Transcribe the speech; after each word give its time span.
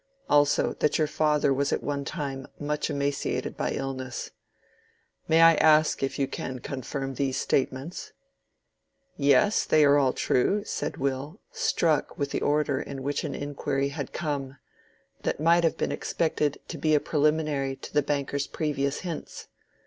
Also, 0.27 0.73
that 0.79 0.97
your 0.97 1.05
father 1.05 1.53
was 1.53 1.71
at 1.71 1.83
one 1.83 2.03
time 2.03 2.47
much 2.59 2.89
emaciated 2.89 3.55
by 3.55 3.69
illness. 3.71 4.31
May 5.27 5.41
I 5.41 5.53
ask 5.57 6.01
if 6.01 6.17
you 6.17 6.27
can 6.27 6.57
confirm 6.57 7.13
these 7.13 7.37
statements?" 7.37 8.11
"Yes, 9.15 9.63
they 9.63 9.85
are 9.85 9.97
all 9.99 10.13
true," 10.13 10.63
said 10.63 10.97
Will, 10.97 11.39
struck 11.51 12.17
with 12.17 12.31
the 12.31 12.41
order 12.41 12.81
in 12.81 13.03
which 13.03 13.23
an 13.23 13.35
inquiry 13.35 13.89
had 13.89 14.11
come, 14.11 14.57
that 15.21 15.39
might 15.39 15.63
have 15.63 15.77
been 15.77 15.91
expected 15.91 16.59
to 16.69 16.79
be 16.79 16.97
preliminary 16.97 17.75
to 17.75 17.93
the 17.93 18.01
banker's 18.01 18.47
previous 18.47 19.01
hints. 19.01 19.49